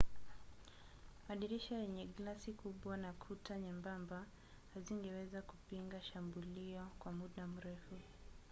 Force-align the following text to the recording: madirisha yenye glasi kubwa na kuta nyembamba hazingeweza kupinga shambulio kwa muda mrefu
madirisha 1.27 1.75
yenye 1.83 2.05
glasi 2.05 2.51
kubwa 2.61 2.97
na 2.97 3.11
kuta 3.21 3.53
nyembamba 3.65 4.25
hazingeweza 4.73 5.41
kupinga 5.41 6.01
shambulio 6.01 6.87
kwa 6.99 7.11
muda 7.11 7.47
mrefu 7.47 7.95